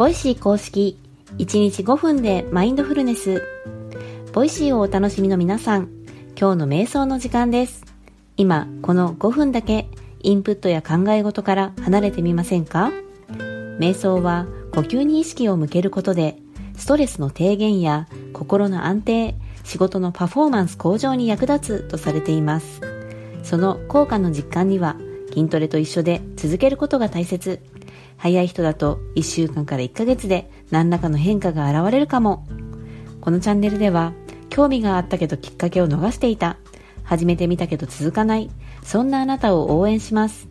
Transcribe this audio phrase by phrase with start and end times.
[0.00, 0.98] Voicy 公式
[1.36, 3.42] 1日5分でマインドフルネス。
[4.32, 5.90] Voicy をお楽しみの皆さん
[6.40, 7.84] 今日の瞑想の時間です。
[8.38, 9.90] 今この5分だけ
[10.22, 12.92] インプットや考え事から離れてみませんか？
[13.78, 16.38] 瞑想は呼吸に意識を向けることで
[16.78, 22.80] ストレスの低減や心の安定仕事のパフォーマンス向上に役立つとされています。
[23.42, 24.96] その効果の実感には
[25.28, 27.60] 筋トレと一緒で続けることが大切。
[28.20, 32.46] 早い人だと1週間から1ヶ月で何らかの変化が現れるかも。
[33.22, 34.12] このチャンネルでは
[34.50, 36.58] 興味があったけどきっかけを逃していた。
[37.02, 38.50] 始めてみたけど続かない。
[38.82, 40.48] そんなあなたを応援します。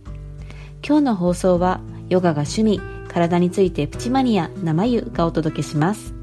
[0.86, 1.80] 今日の放送は
[2.10, 6.16] ヨガが趣味体についてプチマニア生湯がお届けします。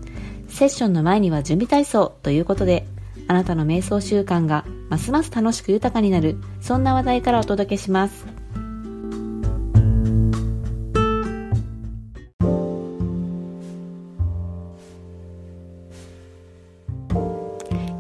[0.48, 2.88] セッションの前には準備体操ということで
[3.28, 6.38] あなたの瞑想習慣がますます楽しく豊かになる。
[6.60, 8.35] そんな話題からお届けします。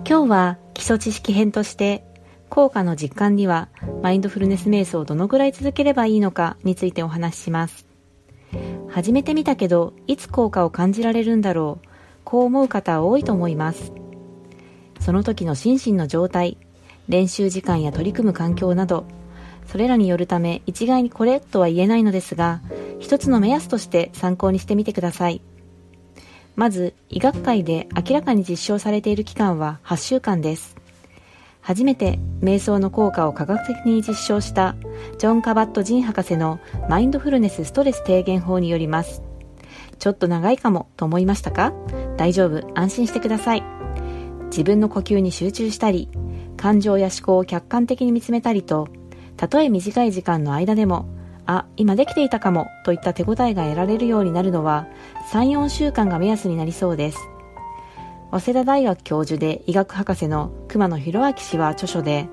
[0.08, 2.04] 今日は基礎知識編として
[2.48, 3.68] 効果の実感には
[4.04, 7.88] マインドフルネス瞑想をどのぐらい続ければいいのかについてお話しします。
[8.88, 11.88] 始めてみたけどいつ効果を感じられるんだろう
[12.22, 13.92] こう思う方は多いと思います。
[15.00, 16.56] その時の心身の状態
[17.08, 19.08] 練習時間や取り組む環境など
[19.66, 22.60] それらによるため一概にこれとは言えないのですが
[23.00, 25.42] 一つの目安として参考にしてみてください。
[26.56, 30.76] まず医学界で明らかに実証されている期間は8週間です。
[31.60, 34.74] 初めて瞑想の効果を科学的に実証した
[35.18, 39.22] ジョン・カバット・ジン博士のマインドフルネスストレス低減法によります。
[39.98, 41.72] ちょっと長いかもと思いましたか？
[42.16, 43.62] 大丈夫、安心してください。
[44.46, 46.08] 自分の呼吸に集中したり、
[46.56, 48.88] 感情や思考を客観的に見つめたりと、
[49.36, 51.06] たとえ短い時間の間でも、
[51.46, 54.86] あ、今できていたかもといった手応えが得られるようになるのは、
[55.30, 57.18] 3、4週間が目安になりそうです。
[58.30, 62.28] 早稲田大学教授で医学博士の熊野博明氏は著書で、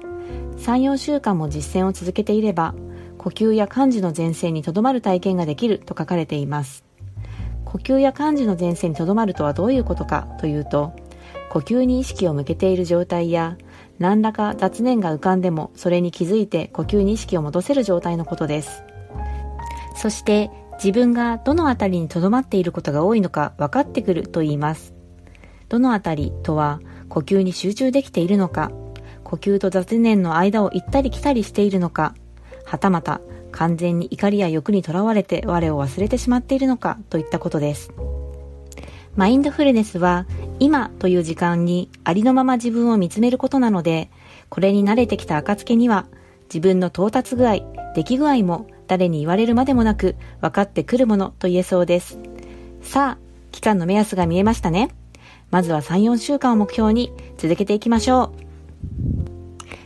[0.58, 2.74] 3、4週間も実践を続けていれば、
[3.18, 6.84] 呼吸や感受の前線にとどまる体験ができると書かれています。
[7.74, 10.94] 呼吸や感受の前線にとどまるとはどういうことかというと
[11.50, 13.58] 呼吸に意識を向けている状態や
[13.98, 18.84] 何らか雑念が浮かんでもそれに気づいて呼吸に意識を戻せる状態のことです
[19.96, 24.94] そして自分がどの辺りにとどまっていることが多いのか分かってくると言います
[25.70, 28.72] どの辺りとは呼吸に集中できているのか
[29.24, 32.16] 呼吸と雑念の間を行ったり来たりしているのか
[32.66, 33.22] はたまた
[33.54, 37.94] 完全に怒りや欲にとらわれて我を忘れてしまっているのかといったことです。
[39.16, 40.26] マインドフルネスは
[40.60, 44.10] 今という時間にありのまま自分を見つめることなので、
[44.50, 46.08] これに慣れてきた暁には
[46.46, 47.60] 自分の到達具合、
[47.96, 52.20] 出来具合も誰に言われるまでもなく分かってくるものと言えそうです。
[52.84, 54.90] さあ、期間の目安が見えましたね。
[55.50, 58.32] まずは3、4週間を目標に続けていきましょう。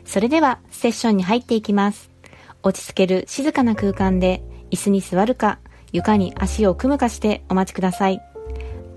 [0.03, 2.09] それではセッションに入っていきます。
[2.63, 5.59] 落ち着ける静かな空間で椅子に座るか
[5.93, 8.21] 床に足を組むかしてお待ちください。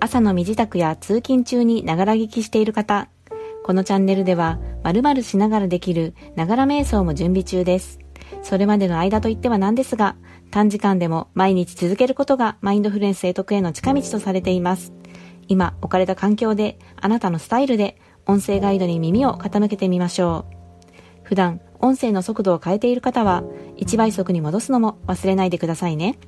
[0.01, 3.09] 朝の身支度や通勤中にながら聞きしている方、
[3.63, 8.00] このチャンネルでは〇〇しながらできるながら瞑想も準備中です。
[8.43, 10.17] それまでの間といっては何ですが、
[10.51, 14.93] 短時間でも毎日続けることがマインドフルエンス得得への近道とされています。
[15.49, 20.57] 今置かれた環境であなたのスタイルで音声ガイドに耳を傾けてみましょう。
[21.23, 23.43] 普段音声の速度を変えている方は
[23.77, 26.19] 1倍速に戻すのも忘れないでくださいね。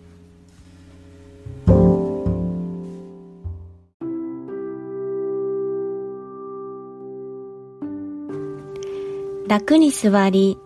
[9.49, 10.57] 楽に座り、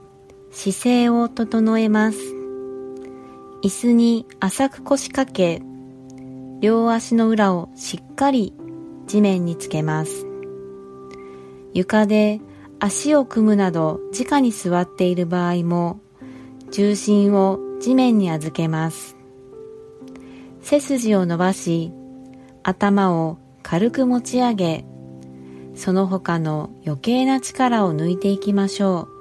[0.57, 2.19] 姿勢を整えます。
[3.63, 5.61] 椅子に浅く腰掛け、
[6.61, 8.55] 両足の裏をしっかり
[9.07, 10.27] 地面につけます。
[11.75, 12.41] 床で
[12.81, 16.01] 足を組むなど直に座っている場合も
[16.71, 19.15] 重心を地面に預けます
[20.63, 21.93] 背筋を伸ばし
[22.63, 24.85] 頭を軽く持ち上げ
[25.75, 29.16] その他の余計な力を抜いていきましょう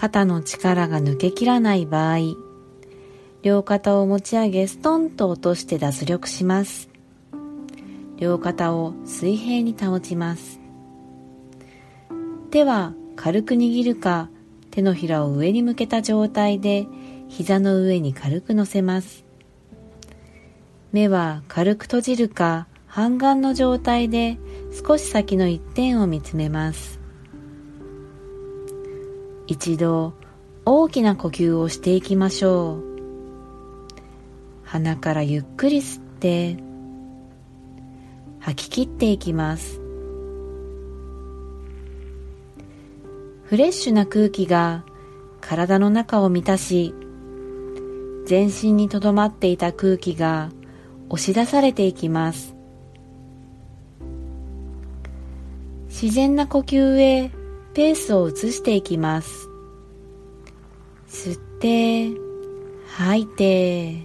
[0.00, 2.36] 肩の力が抜けきらない場合
[3.42, 6.88] 両肩を持ち上げストンと落として脱力します。
[8.16, 10.60] 両肩を水平に保ちます。
[12.52, 14.30] 手は軽く握るか
[14.70, 16.86] 手のひらを上に向けた状態で
[17.26, 19.24] 膝の上に軽く乗せます。
[20.92, 24.38] 目は軽く閉じるか半眼の状態で
[24.86, 26.97] 少し先の一点を見つめます。
[29.48, 30.12] 一度
[30.66, 32.84] 大きな呼吸をしていきましょう。
[34.62, 36.58] 鼻からゆっくり吸って
[38.40, 39.80] 吐き切っていきます。
[43.44, 44.84] フレッシュな空気が
[45.40, 46.94] 体の中を満たし
[48.26, 50.50] 全身にとどまっていた空気が
[51.08, 52.54] 押し出されていきます。
[55.88, 57.37] 自然な呼吸へ
[57.78, 59.48] ペースを移していきます。
[61.08, 62.10] 吸って
[62.88, 64.02] 吐いて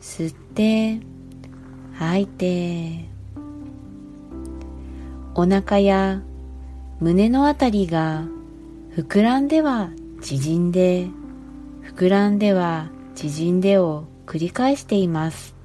[0.00, 1.00] 吸って
[1.94, 3.08] 吐いて。
[5.34, 6.22] お腹や
[7.00, 8.22] 胸のあたりが
[8.94, 9.90] 膨らんでは
[10.22, 11.08] 縮んで
[11.82, 15.56] 膨らんでは縮んでを繰り返しています。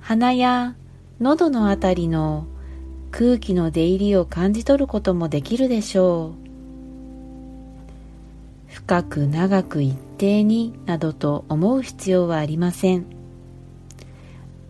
[0.00, 0.74] 鼻や
[1.20, 2.48] 喉のあたりの
[3.10, 6.50] 空気の出入りを感じ取ることもできるでしょう。
[8.68, 13.06] 深く長く一定になどと思う必要はありません。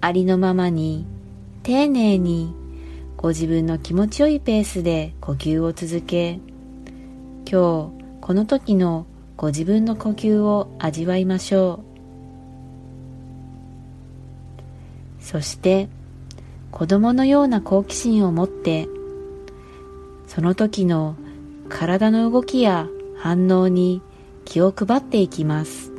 [0.01, 1.07] ありのままに
[1.63, 2.55] 丁寧に
[3.17, 6.41] ご自分の気持ちよいペースで呼吸を続け
[7.51, 9.07] 今日この時の
[9.37, 11.81] ご自分の呼吸を味わいましょ
[15.21, 15.23] う。
[15.23, 15.89] そして
[16.81, 18.89] 子供のような好奇心を持って
[20.27, 21.15] その時の
[21.69, 22.89] 体の動きや
[23.19, 24.01] 反応に
[24.47, 25.93] 気を配っていきます。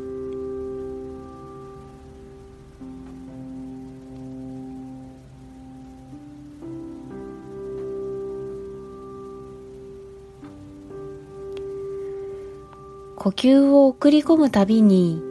[13.16, 15.22] 呼吸を送り込むたびに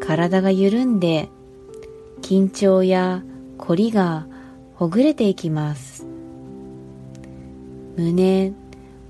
[0.00, 1.30] 体が緩んで
[2.22, 3.24] 緊張や
[3.58, 4.28] 凝りが
[4.76, 6.04] ほぐれていきます。
[7.96, 8.52] 胸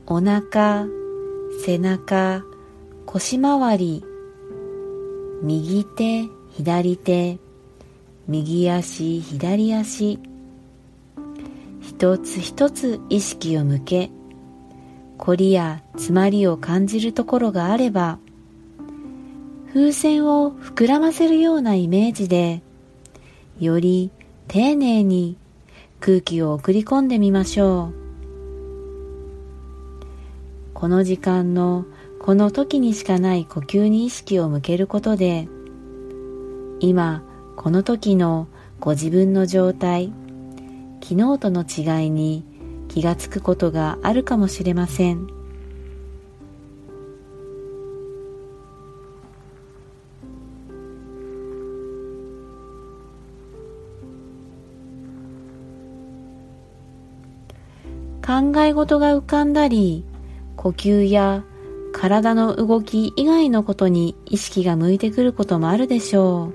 [0.07, 0.87] お腹
[1.65, 2.45] 背中
[3.07, 4.05] 腰回り
[5.43, 7.39] 右手左手
[8.29, 10.19] 右足左足。
[11.81, 14.11] 一つ一つ意識を向け
[15.17, 18.19] 凝りや詰まりを感じるところがあれば
[19.69, 22.63] 風船を膨らませるようなイメージで
[23.61, 24.11] より
[24.49, 25.37] 丁寧に
[26.05, 27.95] 空気を送り込んでみましょう。
[30.75, 31.87] この時間の
[32.21, 35.49] この時にしかない呼吸に意識を向けることで
[36.81, 37.23] 今
[37.57, 38.49] この時の
[38.81, 40.13] ご自分の状態
[41.03, 42.45] 昨日との違いに
[42.89, 45.34] 気がつくことがあるかもしれません。
[58.25, 60.03] 考え事が浮かんだり
[60.57, 61.45] 呼吸や
[61.93, 66.55] 体の動き以外のことに意識が向いてくることもあるでしょう。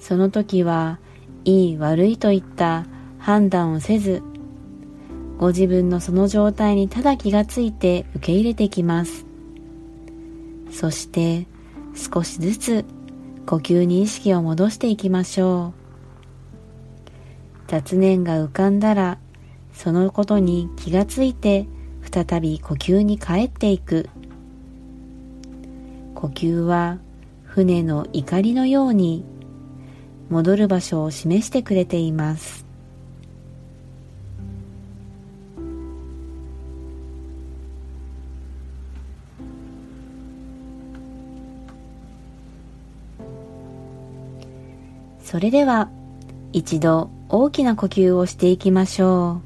[0.00, 0.98] その時は
[1.44, 2.86] いい悪いといった
[3.18, 4.22] 判断をせず
[5.38, 9.26] ご自分のその状態にただ気がついて受け入れてきます。
[10.70, 11.46] そして
[11.94, 12.84] 少しずつ
[13.46, 15.86] 呼吸に意識を戻していきましょう。
[17.68, 19.18] 雑念が浮かんだら
[19.76, 21.68] そのことに気がついて
[22.00, 24.08] 再び呼吸に帰っていく。
[26.14, 26.98] 呼吸は
[27.44, 29.22] 船の怒りのように
[30.30, 32.64] 戻る場所を示してくれています。
[45.22, 45.90] それでは
[46.54, 49.45] 一度大きな呼吸をしていきましょう。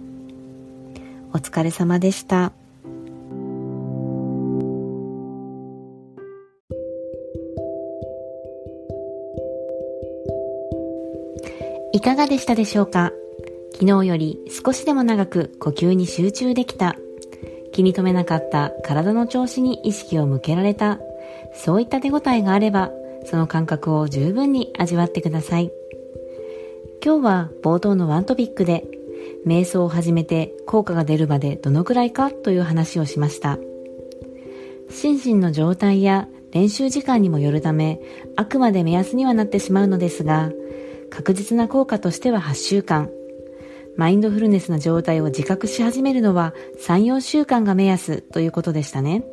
[1.33, 2.51] お疲れ様でした。
[11.93, 13.11] いかがでしたでしょうか？
[13.73, 16.95] 昨日より少しでも長く呼吸に集中できた。
[17.73, 20.99] 気に留めなかった体の調子に意識を向けられた。
[21.53, 22.91] そういった手応えがあれば
[23.25, 25.71] その感覚を十分に味わってください。
[27.03, 28.85] 今日は冒頭のワントピックで
[29.45, 33.57] 瞑想を始めて効果が出るまでどのくらいかという話をしました
[34.89, 38.01] 心身の状態や練習時間にもよるため
[38.35, 40.51] あくまで目安にはなってしまうのですが
[41.11, 43.11] 確実な効果としては8週間。
[43.97, 49.23] マインドフルネスな状態を自覚し始めるのは3、4週間が目安ということでしたね。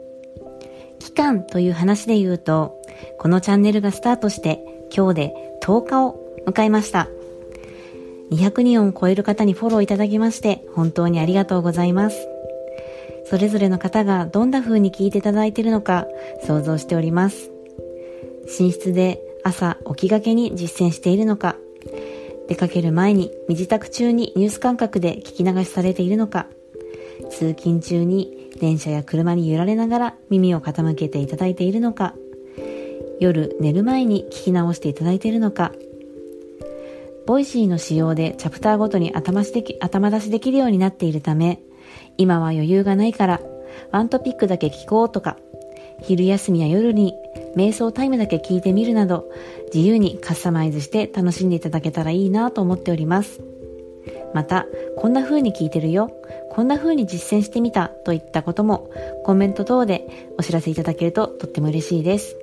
[0.98, 2.82] 期間という話で言うと、
[3.18, 4.60] このチャンネルがスタートして
[4.94, 7.08] 今日で10日を迎えました。
[8.30, 12.28] 200人を超える方にフォローいただきまして本当にありがとうございます。
[13.24, 16.06] それぞれの方がどんな風に聞いていただいているのか
[16.46, 17.50] 想像しております。
[18.58, 21.56] 寝室で朝起きがけに実践しているのか、
[22.48, 26.46] 出かける前に身支度中にニュース感覚で聞き流しされているのか、
[27.30, 32.14] 通勤中に電車や車に揺られながら耳を傾けていただいているのか、
[33.20, 35.72] 夜寝る前に聞き直していただいているのか、
[37.28, 41.60] Voicy の仕様でチャプターごとに頭しでき頭出しできるようになっているため、
[42.16, 43.42] 今は余裕がないから、
[43.92, 45.36] ワントピックだけ聞こうとか、
[46.00, 47.14] 昼休みや夜に
[47.54, 49.30] 瞑想タイムだけ聞いてみるなど、
[49.74, 53.42] 自由にカスタマイズして楽しんでいただけたらいいなと思っております。
[54.32, 54.64] また、
[54.96, 56.10] こんな風に聞いてるよ、
[56.52, 58.88] こんな風に実践してみたといったことも
[59.26, 62.38] コメント等でお知らせいただけるととっても嬉しいです。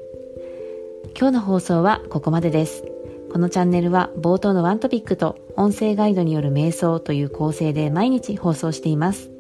[1.17, 2.94] 今日の放送はここまでです。
[3.31, 9.31] このチャンネルは冒頭のワントピックと音声ガイドによる瞑想という構成で毎日放送しています。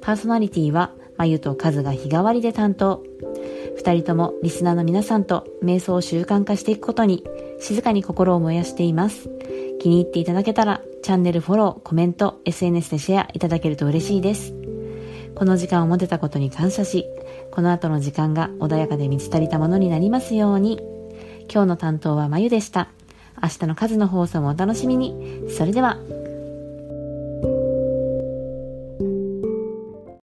[0.00, 3.02] パーソナリティはまゆとカズが日替わりで担当。
[3.76, 7.24] 二人ともリスナーの皆さんと瞑想を習慣化していくことに
[7.60, 9.28] 静かに心を燃やしています。
[9.80, 14.54] 気に入っていただけたらチャンネルフォロー、コメント、SNS でシェアいただけると嬉しいです。
[15.34, 17.04] この時間を持てたことに感謝し、
[17.50, 20.80] この後の時間が穏やかで満ち足りたものになりますように。
[21.52, 22.88] 今日の担当はまゆでした。
[23.42, 25.50] 明日の数の放送もお楽しみに。
[25.50, 25.98] それでは。